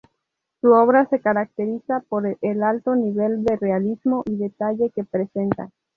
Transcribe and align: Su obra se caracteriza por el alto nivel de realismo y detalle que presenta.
Su 0.61 0.71
obra 0.71 1.05
se 1.11 1.19
caracteriza 1.21 1.99
por 2.09 2.23
el 2.41 2.63
alto 2.63 2.95
nivel 2.95 3.43
de 3.43 3.55
realismo 3.55 4.23
y 4.25 4.35
detalle 4.35 4.89
que 4.89 5.03
presenta. 5.03 5.69